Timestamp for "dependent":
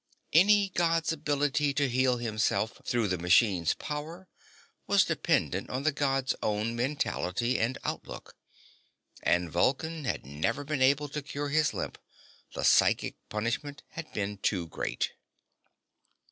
5.05-5.69